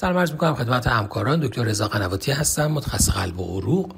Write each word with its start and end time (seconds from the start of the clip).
سلام 0.00 0.18
عرض 0.18 0.32
می‌کنم 0.32 0.54
خدمت 0.54 0.86
همکاران. 0.86 1.40
دکتر 1.40 1.62
رضا 1.62 1.88
قنواتی 1.88 2.32
هستم 2.32 2.66
متخصص 2.66 3.10
قلب 3.10 3.40
و 3.40 3.44
عروق. 3.44 3.92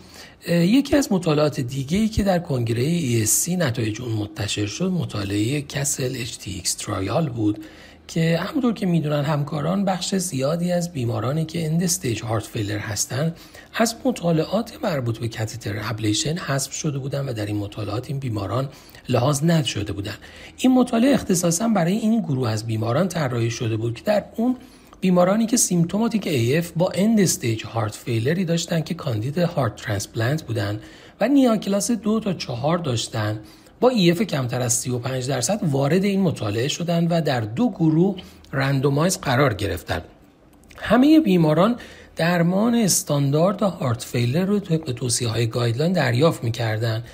یکی 0.49 0.97
از 0.97 1.13
مطالعات 1.13 1.61
دیگه 1.61 1.99
ای 1.99 2.09
که 2.09 2.23
در 2.23 2.39
کنگره 2.39 3.01
ESC 3.01 3.49
نتایج 3.49 4.03
اون 4.03 4.13
منتشر 4.13 4.67
شد 4.67 4.91
مطالعه 4.91 5.63
CASTLE-HTx 5.63 6.69
trial 6.69 7.29
بود 7.29 7.65
که 8.09 8.39
همونطور 8.39 8.75
که 8.75 8.87
می‌دونن 8.87 9.25
همکاران 9.25 9.85
بخش 9.85 10.15
زیادی 10.15 10.73
از 10.73 10.93
بیمارانی 10.93 11.45
که 11.45 11.67
end 11.67 11.83
stage 11.83 12.23
heart 12.23 12.45
failure 12.45 12.79
هستن 12.79 13.35
از 13.75 13.95
مطالعات 14.05 14.73
مربوط 14.83 15.19
به 15.19 15.29
catheter 15.29 15.81
ablation 15.83 16.39
حذف 16.39 16.73
شده 16.73 16.99
بودن 16.99 17.29
و 17.29 17.33
در 17.33 17.47
این 17.47 17.57
مطالعات 17.57 18.09
این 18.09 18.19
بیماران 18.19 18.69
لحاظ 19.09 19.45
نشده 19.45 19.93
بودن. 19.93 20.17
این 20.57 20.73
مطالعه 20.75 21.15
اختصاصا 21.15 21.69
برای 21.69 21.93
این 21.93 22.21
گروه 22.21 22.51
از 22.51 22.67
بیماران 22.67 23.09
طراحی 23.09 23.51
شده 23.51 23.77
بود 23.77 23.95
که 23.95 24.03
در 24.03 24.25
اون 24.37 24.57
بیمارانی 25.03 25.47
که 25.47 25.57
symptomatic 25.57 26.25
AF 26.25 26.67
با 26.77 26.93
end 26.95 27.21
stage 27.21 27.65
heart 27.65 27.95
failure 27.95 28.38
ی 28.38 28.45
داشتن 28.45 28.81
که 28.81 28.95
کاندید 28.95 29.39
heart 29.39 29.77
transplant 29.77 30.43
بودن 30.43 30.81
و 31.21 31.29
NYHA 31.29 31.57
class 31.57 31.91
دو 31.91 32.21
تا 32.21 32.33
چهار 32.33 32.79
داشتن 32.79 33.41
با 33.81 33.89
EF 33.89 34.23
کمتر 34.23 34.61
از 34.61 34.73
35 34.73 35.29
درصد 35.29 35.61
وارد 35.63 36.05
این 36.05 36.21
مطالعه 36.21 36.69
شدند 36.69 37.09
و 37.11 37.21
در 37.21 37.41
دو 37.41 37.71
گروه 37.71 38.17
randomize 38.53 39.19
قرار 39.19 39.55
گرفتند. 39.55 40.05
همه 40.77 41.21
بیماران 41.21 41.77
درمان 42.17 42.75
استاندارد 42.75 43.63
heart 43.63 44.03
failure 44.03 44.45
رو 44.45 44.61
طبق 44.61 44.93
توصیه 44.93 45.29
های 45.29 45.47
guideline 45.47 45.93
دریافت 45.93 46.45
می‌کردن 46.45 47.05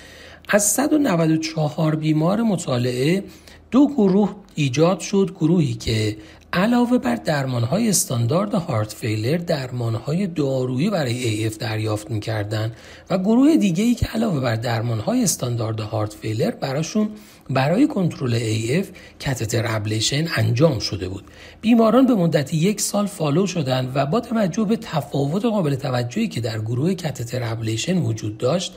از 0.50 0.64
194 0.64 1.96
بیمار 1.96 2.42
مطالعه 2.42 3.24
دو 3.70 3.86
گروه 3.86 4.34
ایجاد 4.54 5.00
شد 5.00 5.30
گروهی 5.40 5.74
که 5.74 6.16
علاوه 6.52 6.98
بر 6.98 7.14
درمانهای 7.14 7.88
استاندارد 7.88 8.54
heart 8.54 8.92
failure 8.92 9.36
درمانهای 9.36 10.26
دارویی 10.26 10.90
برای 10.90 11.50
AF 11.50 11.56
دریافت 11.56 12.10
می‌کردن 12.10 12.72
و 13.10 13.18
گروه 13.18 13.56
دیگه 13.56 13.84
ای 13.84 13.94
که 13.94 14.06
علاوه 14.06 14.40
بر 14.40 14.56
درمانهای 14.56 15.22
استاندارد 15.22 15.80
heart 15.80 16.14
failure 16.14 16.50
براشون 16.50 17.08
برای 17.50 17.86
کنترل 17.86 18.38
AF 18.38 18.86
catheter 19.20 19.64
ablation 19.68 20.28
انجام 20.36 20.78
شده 20.78 21.08
بود. 21.08 21.24
بیماران 21.60 22.06
به 22.06 22.14
مدت 22.14 22.54
یک 22.54 22.80
سال 22.80 23.06
follow 23.06 23.46
شدند 23.46 23.92
و 23.94 24.06
با 24.06 24.20
توجه 24.20 24.64
به 24.64 24.76
تفاوت 24.76 25.44
قابل 25.44 25.74
توجهی 25.74 26.28
که 26.28 26.40
در 26.40 26.58
گروه 26.58 26.94
catheter 26.94 27.52
ablation 27.52 27.98
وجود 27.98 28.38
داشت 28.38 28.74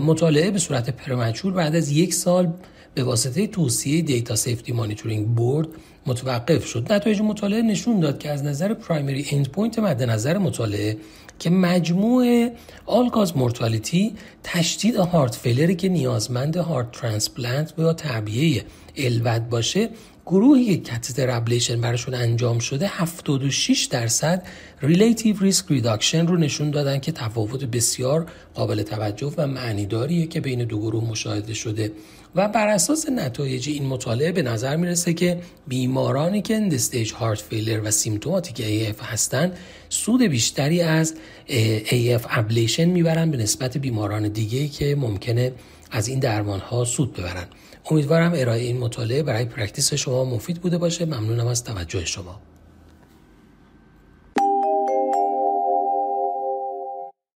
مطالعه 0.00 0.50
به 0.50 0.58
صورت 0.58 0.90
premature 0.90 1.52
بعد 1.52 1.74
از 1.76 1.90
یک 1.90 2.14
سال 2.14 2.52
به 2.94 3.04
واسطه 3.04 3.46
توصیه 3.46 4.02
data 4.02 4.36
safety 4.36 4.72
monitoring 4.72 5.26
board 5.26 5.68
متوقف 6.06 6.66
شد. 6.66 6.92
نتایج 6.92 7.20
مطالعه 7.20 7.62
نشون 7.62 8.00
داد 8.00 8.18
که 8.18 8.30
از 8.30 8.44
نظر 8.44 8.74
primary 8.74 9.26
end 9.30 9.48
point 9.48 9.78
مد 9.78 10.02
نظر 10.02 10.38
مطالعه 10.38 10.96
که 11.38 11.50
مجموع 11.50 12.48
all-cause 12.86 13.36
mortality 13.36 14.14
تشدید 14.44 14.96
heart 14.96 15.34
failure 15.34 15.69
ی 15.69 15.74
که 15.74 15.88
نیازمند 15.88 16.56
heart 16.56 16.92
transplant 16.92 17.74
یا 17.78 17.92
تعبیه 17.92 18.64
LVAD 18.96 19.48
باشه 19.48 19.88
گروهی 20.26 20.76
که 20.76 20.92
catheter 20.92 21.30
ablation 21.30 21.80
براشون 21.80 22.14
انجام 22.14 22.58
شده 22.58 22.86
76 22.88 23.84
درصد 23.84 24.46
relative 24.82 25.36
risk 25.40 25.64
reduction 25.68 26.26
رو 26.26 26.36
نشون 26.36 26.70
دادن 26.70 26.98
که 26.98 27.12
تفاوت 27.12 27.64
بسیار 27.64 28.26
قابل 28.54 28.82
توجه 28.82 29.32
و 29.36 29.46
معنیداریه 29.46 30.26
که 30.26 30.40
بین 30.40 30.64
دو 30.64 30.78
گروه 30.78 31.04
مشاهده 31.04 31.54
شده. 31.54 31.92
و 32.34 32.48
بر 32.48 32.68
اساس 32.68 33.08
نتایج 33.08 33.68
این 33.68 33.86
مطالعه 33.86 34.32
به 34.32 34.42
نظر 34.42 34.76
می‌رسه 34.76 35.14
که 35.14 35.40
بیمارانی 35.96 36.42
که 36.42 36.56
end 36.56 36.77
stage 36.77 37.12
heart 37.12 37.40
failure 37.40 37.80
و 37.84 37.90
symptomatic 37.90 38.56
AF 38.56 39.02
هستند 39.02 39.58
سود 39.88 40.22
بیشتری 40.22 40.80
از 40.80 41.14
AF 41.88 42.22
ablation 42.30 42.84
می‌برن 42.84 43.30
به 43.30 43.36
نسبت 43.36 43.78
بیماران 43.78 44.28
دیگه 44.28 44.68
که 44.68 44.96
ممکنه 44.96 45.52
از 45.90 46.08
این 46.08 46.18
درمان 46.18 46.60
ها 46.60 46.84
سود 46.84 47.12
ببرن. 47.12 47.44
امیدوارم 47.90 48.32
ارائه 48.36 48.62
این 48.62 48.78
مطالعه 48.78 49.22
برای 49.22 49.44
practice 49.44 49.94
شما 49.94 50.24
مفید 50.24 50.60
بوده 50.60 50.78
باشه. 50.78 51.04
ممنونم 51.04 51.46
از 51.46 51.64
توجه 51.64 52.04
شما. 52.04 52.40